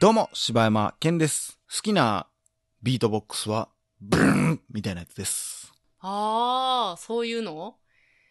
[0.00, 1.58] どうも、柴山健です。
[1.74, 2.26] 好きな
[2.82, 3.68] ビートボックスは、
[4.00, 5.72] ブルーンみたいなやつです。
[6.00, 7.76] ああ、そういうの？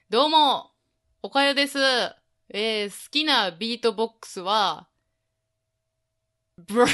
[0.09, 0.71] どうも、
[1.23, 1.79] おかよです。
[2.49, 4.87] えー、好きなビートボックスは、
[6.57, 6.87] ブルー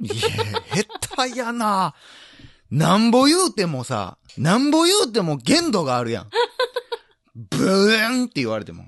[0.00, 0.04] ン。
[0.04, 0.14] いや、
[1.06, 1.94] 下手やな。
[2.70, 6.30] なんぼ言うてもさ、なんぼ言うても限度があるやん。
[7.34, 8.84] ブーンって言われても。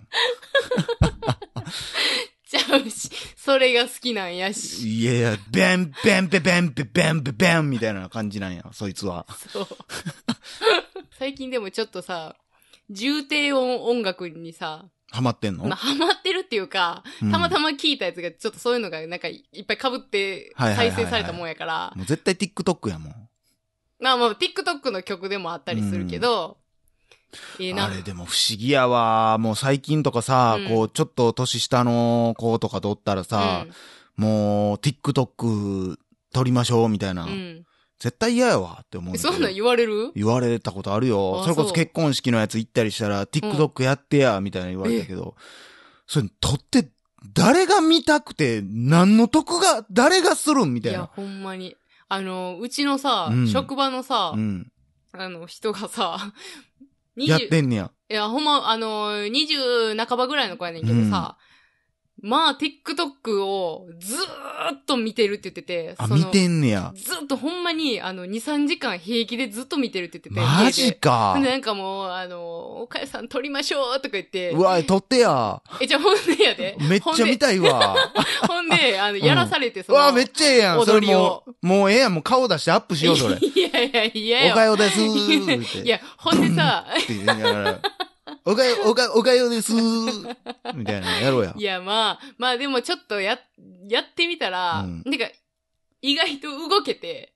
[2.76, 5.00] うし、それが好きなんやし。
[5.00, 9.26] いやいや、ベン、ベン、ベン、ベン、ベン、ベン、ベン、みたいな感じなんや、そいつは。
[9.52, 9.68] そう。
[11.18, 12.36] 最近でもちょっとさ、
[12.90, 23.28] 重低音音楽にさ、ハマってんの、まあ、ハマってるっていうか、うんたまたま聞いたやつがちょっとそういうのがなんかいっぱい被って再生されたもんやから、もう絶対 TikTok やもん。
[23.98, 26.58] まあまあ TikTok の曲でもあったりするけど、
[27.58, 27.86] ええな。
[27.86, 29.38] あれでも不思議やわ。
[29.38, 33.66] もう最近とかさ、うんこう、ちょっと年下の子とかとおったらさ、
[34.16, 35.96] もう、TikTok
[36.32, 37.24] 撮りましょうみたいな。
[37.24, 37.30] うん。
[37.30, 37.66] うん。
[37.98, 39.18] 絶対嫌やわって思う。
[39.18, 40.10] そんなん言われる？
[40.14, 41.40] 言われたことあるよ。
[41.40, 45.34] あそれこそ結婚式のやつ行ったりしたら、TikTok やってや、みたいな言われたけど、
[46.06, 46.88] それ撮って、
[47.34, 51.06] 誰が見たくて、何の得が、誰がするんみいや、たいな。
[51.14, 51.76] ほんまに。
[52.08, 54.72] あの、うちのさ、うん職場のさ、うん。
[55.12, 56.32] あの、人がさ、
[57.28, 57.90] やってんねや。
[58.10, 61.36] いや、ほんま、あの、二十半ばぐらいの子やねんけどさ、
[62.22, 64.18] まあ、TikTok をずー
[64.76, 66.92] っと見てるって言ってて、あ、見てんねや。
[66.94, 70.40] ずっとほんまに、あの、2、3時間平気でずっと見てるって言ってて。
[70.40, 74.50] マジかなんかもう、あの、おかやさん撮りましょうとか言って。
[74.50, 75.62] うわ、撮ってや。
[75.80, 76.76] え、じゃあほんでやで。
[76.88, 77.96] めっちゃ見たいわ。
[78.46, 80.02] ほんで、あの、んやらされて、そうの。
[80.04, 80.84] わ、めっちゃええやん。
[80.84, 82.14] それ踊りももうええやん。
[82.14, 83.36] もう顔出してアップしよう、それ。
[83.40, 84.52] いやいや、いやよ。
[84.52, 85.84] おかよですー。
[85.84, 87.80] いや、ほんでさ、って言いながら、
[88.44, 90.34] おかよ、おか、おかよですー
[90.74, 91.62] みたいなのやろうやい。
[91.62, 93.38] や、まあ、まあでもちょっとや、
[93.88, 95.26] やってみたら、うんなんか、
[96.02, 97.34] 意外と動けて、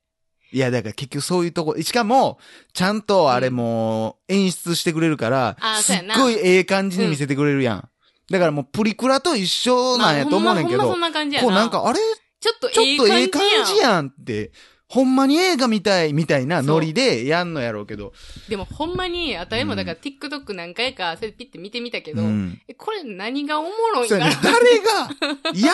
[0.52, 2.38] いや、だから結局そういうとこ、しかも、
[2.72, 7.88] ちゃんとあれも演出してくれるから、うやなごいええ感じに見せてくれるやん。
[8.30, 11.48] だからもうプリクラと一緒なんやと思うねんけどまあほんまほんまそん、な感じやな。
[11.48, 11.98] こうなんか、あれ？
[12.40, 13.76] ちょっとちょっとええ感じ。
[13.76, 14.52] やんって、
[14.94, 18.12] ほんまに映画みたい、みたいなノリでやんのやろうけど。
[18.48, 22.60] でもほんまに、あたりもうんだから TikTok 何回か、それピッて見てみたけど、うん。
[22.68, 24.60] え、これ何がおもろいかなそうやね。
[24.62, 25.14] 誰が、やっ
[25.50, 25.72] てる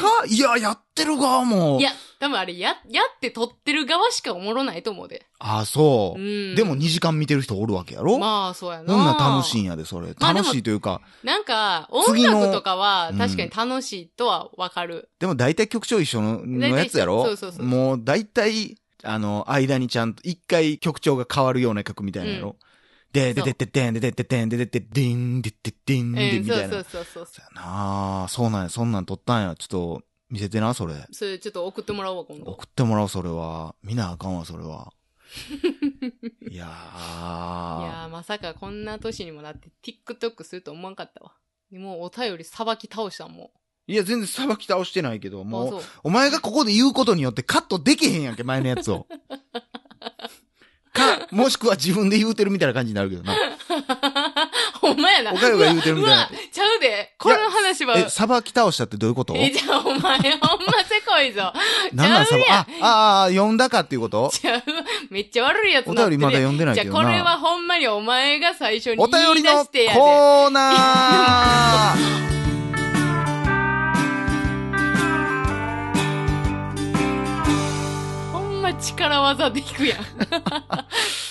[0.00, 0.26] 側か？
[0.26, 1.78] いや、やってる側も。
[1.80, 5.24] いや、多分あれ、や、やって撮ってる側しかおもろないと思うで。
[5.38, 6.22] あ、そうう。
[6.52, 6.54] ん。
[6.54, 8.18] でも2時間見てる人おるわけやろ？
[8.18, 8.92] まあ、そうやな。
[8.92, 10.14] こんなん楽しいんやで、それ。
[10.18, 11.00] 楽しいというか。
[11.22, 15.08] なんか、音楽とかはうん確かに楽しいとはわかる。
[15.20, 17.24] でも大体曲調一緒ののやつやろ？
[17.24, 22.56] そうそうそうもう大体、あの、間にちゃんと一回曲調が変わるような曲みたいなやろ、
[23.12, 26.68] で、で、で、で、でん、で、で、で、でん、で、で、で、でん、で、で、でん、うで、ん、みたいな。
[26.68, 27.26] そうそうそうそう。
[27.26, 29.54] そうやなあそうなんや、そんなん撮ったんや。
[29.56, 30.94] ちょっと、見せてな、それ。
[31.10, 32.50] それちょっと送ってもらおうわ、今度。
[32.52, 33.74] 送ってもらおう、それは。
[33.82, 34.92] 見なあかんわ、それは。
[36.50, 38.06] い やいやー。
[38.06, 41.34] ー、まさかこんな年にもなって TikTok すると思わんかったわ。
[41.72, 43.50] もうお便りさばき倒したもん。
[43.90, 49.06] いや、全然さばき倒してないけど、あもう、お前がここで言うことによってカットできへんやんけ、前のやつを。
[50.92, 53.34] か、もしくは自分で言うてるみたいな感じになるけどな。
[54.88, 55.32] ほんまやな。
[55.32, 57.14] おかゆが言うてるみたいなちゃうで。
[57.18, 57.98] この話は。
[57.98, 59.34] え、さばき倒したってどういうこと？
[59.36, 61.52] え、じゃあお前、 ほんませこいぞ。
[61.92, 64.30] なんなんさば、ちゃうやんあ、ああ、読んだかっていうこと？
[64.32, 64.62] ちゃう。
[65.10, 67.00] めっちゃ悪いやつおなってる便りまだ読んでないけどな。
[67.00, 69.98] じゃあこれはほんまにお前が最初にお言い便りの出してやで。
[69.98, 70.72] コーナ
[78.94, 79.98] 力技でいくやん。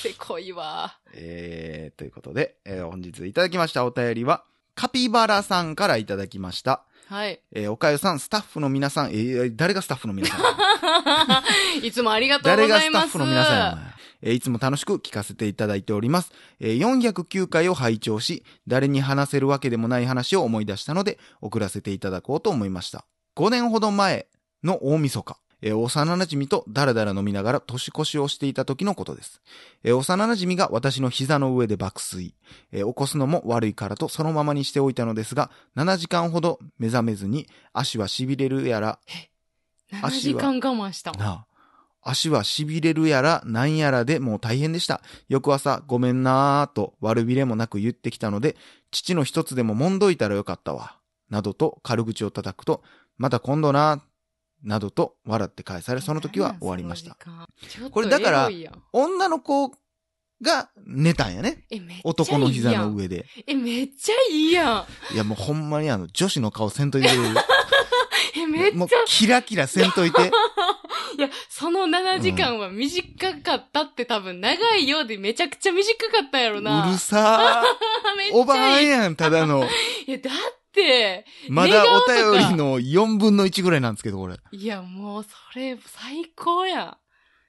[0.02, 0.98] せこいわ。
[1.14, 4.44] えー、ということで、えー本日いただきましたお便りは、
[4.76, 6.84] カピバラさんからいただきました。
[7.08, 7.42] はい。
[7.54, 10.38] えーおかゆさん、スタッフの皆さん、えー誰がスタッフの皆さ
[11.82, 11.82] ん？
[11.86, 13.10] いつもありがとうご誰がざいます。
[13.10, 16.32] スタッフの皆さんえーいつも楽しく聞かせていただいております。
[16.60, 23.06] えー409回を拝聴し、誰に話せるわけでもない話を思い出したので、送らせていただこうと思いました。
[23.36, 24.28] 5年ほど前
[24.64, 29.42] の大晦日、えー幼馴染とダラダラ飲みながら年越しをしていた時のことです。
[29.84, 32.36] えー幼馴染が私の膝の上で爆睡。
[32.72, 39.00] えー起こすのも悪いからとそのままにしておいたのですが、7時間ほど目覚めずに足は痺れるやら、
[39.92, 41.12] 7時間我慢した。
[41.14, 41.48] なあ。
[42.02, 45.02] 足は痺れるやらなんやらでもう大変でした。
[45.28, 48.56] 翌朝ごめんなーと悪びれもなく言ってきたので、
[48.92, 50.98] 父の一つでも揉んどいたらよかったわ。
[51.30, 52.82] などと軽口を叩くと、
[53.18, 54.02] また今度な、
[54.64, 57.16] などと笑って返され、その時は終わりました。。
[57.84, 58.50] ここれだから
[58.92, 59.72] 女の子
[60.42, 61.66] が寝たんやね。
[61.70, 62.02] え、めっちゃいいやん。
[62.04, 62.90] 男の膝の。
[62.92, 63.26] 上で。
[63.46, 65.14] え、めっちゃいいやん。
[65.14, 67.10] いやもうほんまにあの、女子の顔せんといて。
[68.38, 70.32] え、めっちゃもう、キラキラせんといて。
[71.18, 76.88] いや、その7時間は短かったって多分長いようでめちゃくちゃ短かったんやろな。
[76.88, 77.64] うるさ
[78.16, 78.36] めっー。
[78.36, 78.92] おばちゃいい。
[78.92, 79.68] はんやん、ただの。
[80.06, 80.67] いや、だって、
[81.50, 84.38] まだお便りの4分の1ぐらいなんですけど、これ。
[84.52, 86.98] いや、もうそれ最高や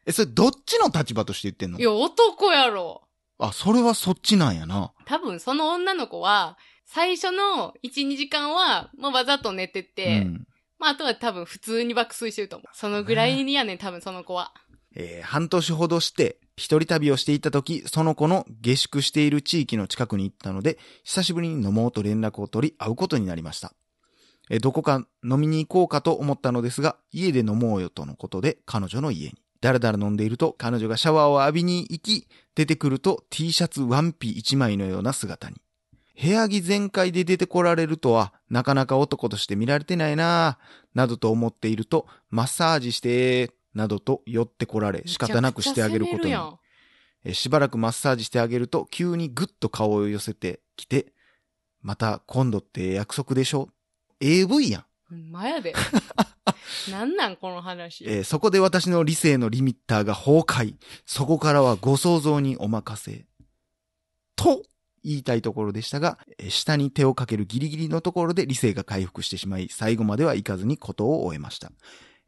[0.06, 1.78] え、それどっちの立場として言ってんの？
[1.78, 1.80] ん。
[1.80, 3.02] いや、男やろ。
[3.38, 4.92] あ、それはそっちなんやな。
[5.04, 10.46] 多分その女の子は、最初の1、2時間は、もうわざと寝てて、うん。
[10.78, 12.76] まああとは多分普通に爆睡してると思う。
[12.76, 14.52] そのぐらいにやねん、多分その子は。
[14.96, 23.72] えー半年ほどして、一人旅をしていた時、その子の下宿している地域の近くに行ったので、久しぶりに飲もうと連絡を取り、会うことになりました。
[24.50, 29.34] えどこか飲みに行こうかと思ったのですが、家で飲もうよとのことで、彼女の家に。
[29.60, 35.56] だらだら飲んでいると、彼女がシャワーを浴びに行き、出てくると T シャツワンピ一枚のような姿に。
[36.20, 51.12] 部屋着全開で出てこられるとは、なかなか男として見られてないなぁ、などと思っていると、マッサージして、などと寄ってこられ、仕方なくしてあげることにしばらくマッサージしてあげると、急にぐっと顔を寄せてきて、
[51.80, 53.68] また今度って約束でしょ
[54.20, 55.30] ?AV やん。
[55.30, 55.72] まやで。
[56.90, 58.04] なんなんこの話。
[58.04, 60.74] えーそこで私の理性のリミッターが崩壊。
[61.06, 63.26] そこからはご想像にお任せ。
[64.36, 64.62] と、
[65.04, 71.70] 言いたいところでしたが、えー下に手をかけるギリギリのところで理性が回復してしまい、最後まではいかずにことを終えました。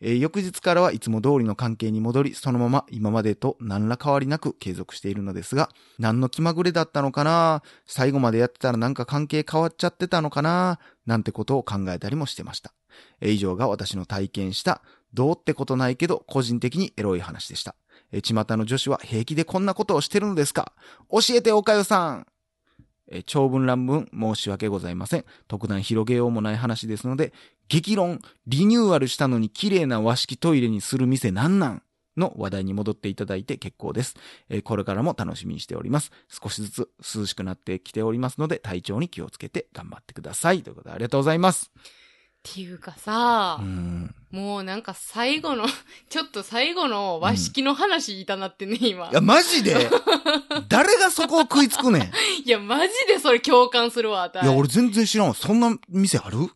[0.02, 5.69] えー翌日からはいつも通りの関係に戻り、そのまま今までと何ら変わりなく継続しているのですが、
[5.99, 7.62] 何の気まぐれだったのかな？
[7.87, 10.79] 最後までやってたらなんか関係変わっちゃってたのかな？
[11.06, 12.73] なんてことを考えたりもしてました。
[13.20, 14.82] えー以上が私の体験した、
[15.12, 17.75] どうってことないけど、個人的にエロい話でした。
[18.12, 20.73] えー巷の女子は平気でこんなことをしてるのですか？
[21.11, 22.26] 教えておかよさん
[23.11, 25.25] えー長文乱文申し訳ございません。
[25.49, 27.33] 特段広げようもない話ですので、
[27.69, 31.83] 激論、リニューアルしたのに綺麗な和式トイレにする店なんなん
[32.17, 34.15] の話題に戻っていただいて結構です。
[34.49, 36.11] えーこれからも楽しみにしております。
[36.29, 40.62] 少しずつ涼しくなってきておりますので、体調に気をつけて頑張ってください。
[40.62, 41.71] ということでありがとうございます。
[41.77, 41.83] っ
[42.43, 44.15] ていうかさう、ん。
[44.31, 45.67] もうなんか最後の、
[46.09, 49.21] ちょっと最後の和式の話言いたなってね、今いや、。
[49.21, 49.91] マジで
[50.69, 52.03] 誰がそこを食いつくねん。
[52.47, 55.35] いや、マジでそれ共感するわ、あたいや、俺全然知らんわ。
[55.35, 56.49] そんな店ある？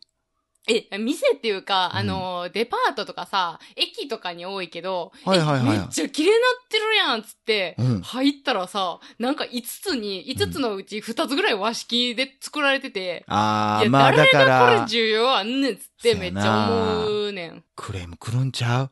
[0.67, 1.97] え、店っていうか、うん。
[1.99, 5.75] あの、デパートとかさ、駅とかに多いけど、はいはいはい。
[5.75, 8.01] えめっちゃ綺麗なってるやん、つって、うん。
[8.01, 17.63] 入ったらさ、なんか5つに、5つのうち2つぐらい和式で作られてて、いや、あー、まあだ誰がこれ重要あんねん、つってめっちゃ思うねん。
[17.75, 18.91] クレーム来るんちゃう？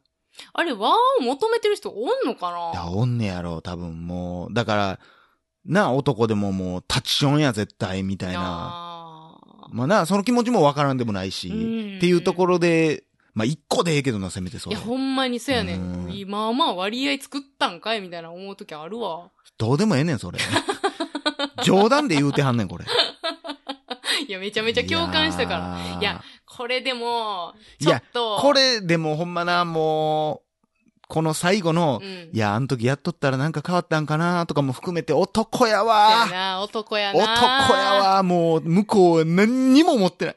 [0.54, 4.54] あれ、和を求めてる人おんのかいや、なおんねやろ、多分もう。
[4.54, 5.00] だから、
[5.66, 8.82] な、男でももう、タッチションや、絶対、みたいな。
[9.74, 13.04] あまあな、その気持ちもわからんでもないし、うんっていうところで、
[13.34, 14.88] まあ一個でええけどな、せめてそれーいや、。
[14.88, 16.16] ほんまにそうやねうんん。
[16.16, 19.31] 今まあ割合作ったんかいみたいな思うときあるわ。
[19.58, 20.40] どうでもええねん、それ。
[21.64, 22.86] 冗談で言うてはんねん、これ。
[24.28, 25.60] いや、めちゃめちゃ共感したから。
[25.94, 28.38] らいや、これでも、いやちょっと。
[28.40, 30.43] これ、でもほんまな、もう、
[31.13, 32.30] この最後の、うん。
[32.33, 37.19] いや、あの時やっとったらなんか変わったんかなとかも含めて、男やわな、男やな。
[37.19, 37.94] 男や。
[37.94, 40.36] わもう、向こうは何にも持ってない。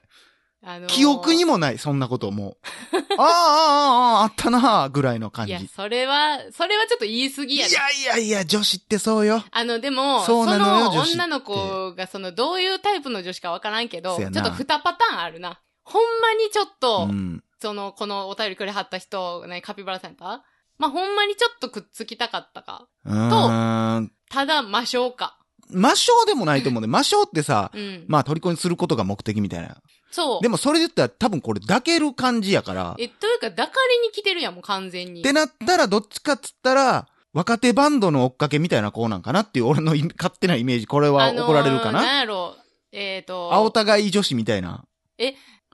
[0.63, 2.59] あのー記憶にもない、そんなことも
[2.93, 2.97] う。
[3.17, 5.53] ああ、ああ、ああ、あったなぐらいの感じ。
[5.53, 7.75] いやいや、それは、それはちょっと言い過ぎいやで。
[7.75, 9.45] やいや、女子ってそうよ。
[9.51, 15.59] あの、でも、その女の子が、その、どういうタイプの女子かわからんけど、ちょっと二パターンあるな。
[15.85, 17.43] ほんまにちょっと、うん。
[17.63, 20.39] その、このお便りくれはった人、ね、カピバラセンター
[20.79, 22.87] まあ、ほんまにちょっとくっつきたかったか。
[23.05, 24.13] うーん。
[24.31, 25.39] ただ、魔性か。
[25.71, 26.87] 魔性でもないと思うね。
[26.87, 28.05] 魔性ってさ、うん。
[28.09, 29.77] まあ、虜にすることが目的みたいな。
[30.11, 30.43] そう。
[30.43, 32.95] でも、それで言ったら多分これ抱ける感じやから。
[32.99, 35.21] え、というか、抱かれに来てるやん、もう完全に。
[35.21, 40.87] ってなったら、どっちかっつったら、若手バンドの追っかけみたいな子なんかなっていう俺のい 勝手なイメージ。
[40.87, 42.57] これはあのー怒られるかな、なんやろ、
[42.93, 44.85] えっ、と、青互い女子みたいな。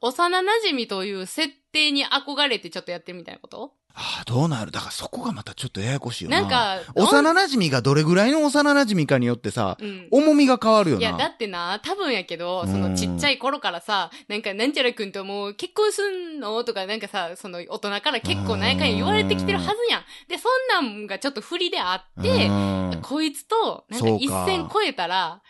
[0.04, 3.75] 幼馴染という設定に憧れてちょっとやってるみたいなこと？
[3.94, 4.70] ああ、どうなる？
[4.70, 6.40] だからそこがまたちょっとややこしいよな。
[6.40, 10.08] なんか、幼馴染がどれぐらいの幼馴染かによってさ、うん。
[10.11, 11.00] 重みが変わるよな。
[11.00, 16.64] いや、だってな、多分やけど、そうんのちっちゃい頃からさ、なんか、なんちゃらくんともう結婚すんの？
[16.64, 20.02] とか、なんかさ、その大人から結構なんやかんや言われてきてるはずやん。
[20.28, 22.50] で、そんなんがちょっと振りであって、う
[22.99, 25.42] んこいつと、なんか一線超えたら、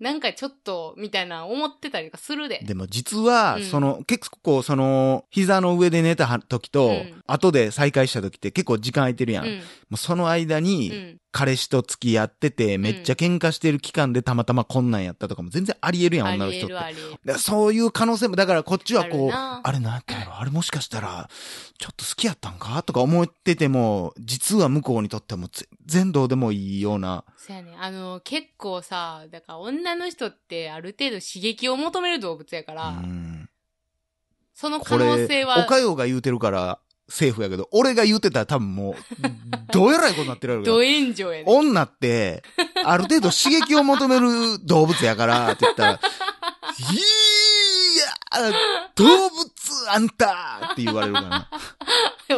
[0.00, 2.60] なんかちょっと、みたいな思ってたりとかするで。
[2.64, 9.44] でも実は、うんその、結構その、膝の上で寝た時と、うん後で再会した時って結構時間空いてるやん。
[9.44, 9.60] もうん。
[9.92, 11.20] うその間うに、ん。
[11.32, 16.74] 彼氏と付き合ってて、めっちゃ喧嘩してる期間でたまたまこんなんやったとかも全然ありえるやん、あ女の人って。
[16.74, 17.10] りえるありえる。
[17.10, 21.28] だからそういう可能性も、だからこっちはこう、ああれなんやったんやろあれもしかしたら、
[21.78, 27.24] ちょっと好きやったんかとか思ってても、実は向こうにとってはもう全然どうでもいいような。
[27.36, 27.76] そうやね。
[27.78, 33.48] あの、結構さ、だから女の人ってある程度刺激を求める動物やかうら、ん。
[34.54, 36.78] そのこ可能性れ、はお、かよが言うてるから、
[37.08, 38.94] セーフやけど、俺が言うてたら多分もう、
[39.72, 41.44] どうえらいことになってるやろどド炎上やね。
[41.46, 42.42] 女って、
[42.84, 46.00] ある程度刺激を求める動物やから、って言ったら、いや
[48.94, 49.50] 動物
[49.90, 51.48] あんたって言われるからな。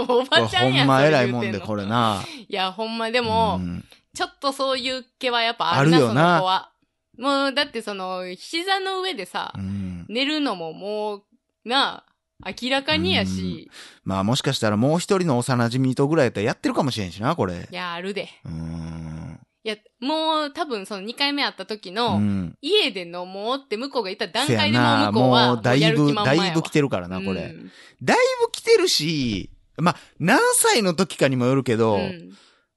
[0.08, 2.24] おばちゃんやほんま偉いもんで、これな。
[2.48, 6.71] いや、ほんまでも、うんちょっとそういう気はやっぱあるな、あるよな。
[7.18, 11.22] もう、だってその、膝の上でさ、うん寝るのももう、
[11.64, 12.04] な
[12.42, 13.70] あ、明らかにやし、
[14.04, 17.74] まあもしかしたらもう一人の幼馴染とぐらいやったらやってるかもしれんしな、これい。
[17.74, 18.28] や、あるで。
[18.44, 19.40] うん。
[19.64, 22.58] いや、もう多分その2回目会った時の、うん。
[22.60, 27.42] 家で飲もうって向こうが言った段階でも向こうは、もうだいぶ、だいぶ来てるからな、これ。
[27.42, 27.70] うん
[28.02, 32.32] だいぶ来てるし、まあ、何歳の時かにもよるけど、うん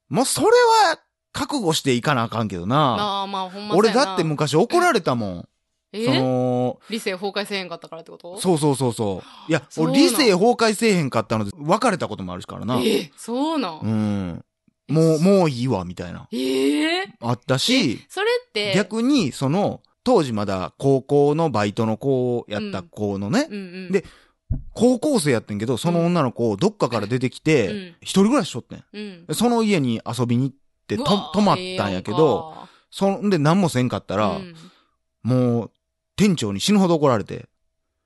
[0.08, 1.00] もうそれは
[1.36, 2.96] 覚悟していかなあかんけどな。
[2.96, 5.48] なあ、まあほんま俺だって昔怒られたもん。
[5.92, 6.04] え？
[6.04, 8.40] その、理性崩壊せへんかったからってこと？
[8.40, 9.50] そうそうそうそう。
[9.50, 12.80] いや、俺理性崩壊せえへんかったので、別れたこともあるからな。
[12.84, 14.44] えそうなん、うん。
[14.88, 16.28] もう、もういいわ、みたいな。
[16.32, 17.02] え？
[17.02, 23.92] えあったし、それって、逆に、その、当時まだ高校のバイトの子やった子のね、うんうん。
[23.92, 24.04] で
[24.72, 28.84] 高校生やってんけど、その女の子、どっかから出てきうてん、一人暮らししとってん。
[28.92, 29.26] うん。
[29.26, 32.54] でその家に遊びに行って、とうわ、泊まったんやけど、
[32.90, 34.54] そんで何もせんかったら、うん
[35.26, 35.70] もう、
[36.14, 37.48] 店長に死ぬほど怒られて。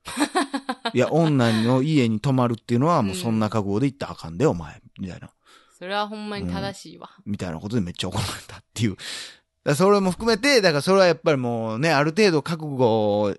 [0.94, 4.80] いや、女の家に泊まるっていうのは、もうそんな覚悟で行ったらあかんで、お前。
[4.98, 5.30] みたいな。
[5.78, 7.10] それはほんまに正しいわ。
[7.26, 8.96] みたいなことでめっちゃ怒られたっていう。
[9.64, 13.36] だそれも含めて、だからそれはやっぱりもうね、ある程度覚悟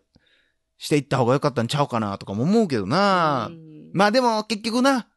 [0.77, 3.47] していった方が良かったんちゃうかなとかも思うけどな。
[3.49, 5.07] うんまあでも結局な、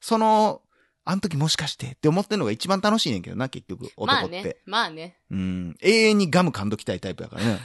[0.00, 0.62] その、
[1.04, 4.42] あの時もしかしてって思ってんのが一番楽しいねんけどな、結局、まあ男って。
[4.42, 4.56] ね。
[4.66, 5.16] まあね。
[5.30, 5.76] うん。
[5.80, 7.60] 永遠にガム噛んどきたいタイプやからね。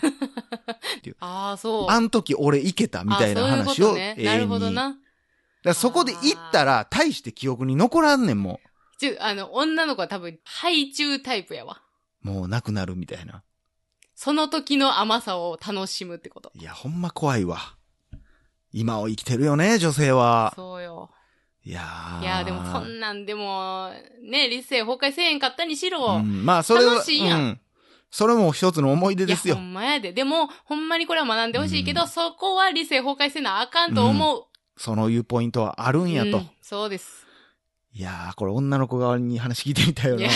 [1.20, 1.90] ああ、そう。
[1.90, 4.24] あん時俺いけたみたいなあ話をそういうことね。
[4.26, 4.40] な永遠に。
[4.42, 4.98] るほどな。
[5.64, 8.60] だそこで行ったら、大して記憶に残らんねんも
[8.98, 11.82] ちゅ、あの、女の子は多分、ハイチュウタイプやわ。
[12.24, 12.28] う。
[12.28, 13.44] もうなくなるみたいな。
[14.16, 16.52] その時の甘さを楽しむってこと。
[16.56, 17.60] いや、ほんま怖いわ。
[18.74, 20.54] 今を生きてるよね、女性は。
[20.56, 21.12] そうよ。
[21.68, 23.90] いやーいや、でもそんなんでも、
[24.24, 26.16] ね、理性崩壊せえへんかったにしろ。
[26.16, 27.62] うん、まあ、それは、楽しいやんうん。
[28.10, 29.62] それも一つの思い出ですよほ。
[29.62, 30.14] んまやで。
[30.14, 34.46] でも、ほんまにこれは学んでほしいけど、うんそこは理性崩壊せなあかんと思う。
[34.78, 36.38] そのいうポイントはあるんやと。
[36.38, 37.26] うんそうです。
[37.94, 40.28] いやー、これ女の子側に話聞いてみたいよな。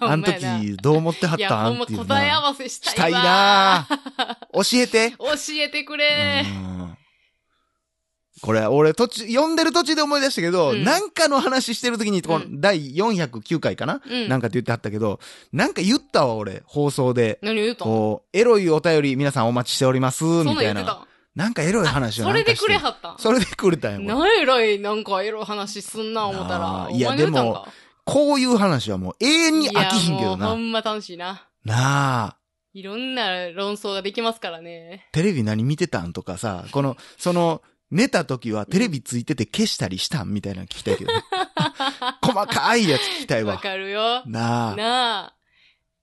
[0.00, 1.82] あの時、どう思ってはったほん？
[1.82, 2.04] っていうな。
[2.04, 3.20] 答え合わせしたいわ。
[3.20, 3.88] したいな
[4.52, 5.12] 教えて。
[5.18, 6.44] 教えてくれ。
[6.46, 6.98] うん
[8.44, 14.28] これ、俺途中、読んでる途中で思い出したけど、うんなんかの話してる時に、このうん第409回かな、うん。
[14.28, 15.18] なんかって言ってはったけど、
[15.50, 17.38] なんか言ったわ、俺、放送で。
[17.40, 21.06] 何言うとんこう、エロいお便り皆さんお待ちしております、みたいな。
[21.34, 23.14] なんかエロいん話をそれでくれははった？
[23.14, 26.90] んそれでくれたんや、これなえらい、なんかエロい話すんな、思ったあら。
[26.90, 27.66] ーいやでか
[28.04, 30.54] こういう話はもう永遠に飽きひんけどいやもうほな。
[30.54, 31.48] んま楽しいな。
[31.64, 32.36] なあ。
[32.74, 35.08] いろんな論争ができますからね。
[35.12, 37.62] テレビ何見てたんとかさ、この、その、
[37.94, 41.22] 寝た時はテレビついてて消したりしたんみたいなの聞きたいけどね。
[42.20, 43.60] 細かいやつ聞きたいわわ。
[43.60, 44.22] かるよ。
[44.26, 44.76] なあ。
[44.76, 45.34] なあ。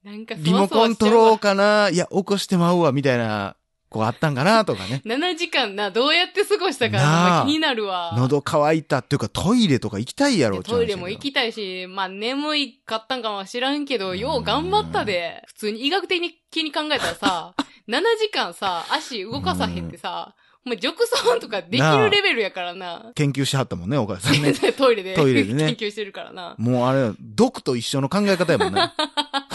[0.01, 3.57] なんかそわリモコン取ろうかないや、起こしてまうわ、みたいな、
[3.89, 5.01] こうあったんかなとかね。
[5.03, 5.15] うわ。
[5.17, 8.13] 7時間な、どうやって過ごしたか、な気になるわ。
[8.17, 15.43] 喉乾いたっていうかトイレとか行きたいやろでトイレも行きたいし、まあ眠いかったんかは知らんけど、よう頑張ったで。
[15.47, 17.53] 普通に医学的に考えたらさ、
[17.89, 23.11] 7時間さ、足動かさへんってさ、お前、褥瘡とかできるレベルやからな。
[23.15, 24.53] 研究しはったもんね、お母さんね。
[24.77, 25.15] トイレで。
[25.15, 26.55] トイレでね研究してるからな。
[26.57, 28.91] もうあれ、毒と一緒の考え方やもんね。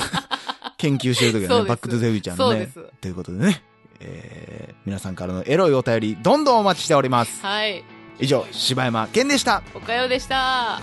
[0.78, 2.80] 研究してる時はね、バックトゥゼフィーちゃんです。
[3.00, 3.62] ということでね、
[4.00, 7.40] えー、皆さんからのエロいお便り、どんどんお待ちしております。
[7.44, 7.84] はい。
[8.18, 9.62] 以上、柴山健でした。
[9.74, 10.80] おかよでした。